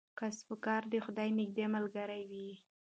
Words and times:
کسبګر 0.19 0.81
د 0.89 0.95
خدای 1.05 1.29
نږدې 1.39 1.65
ملګری 1.75 2.23
وي. 2.29 2.49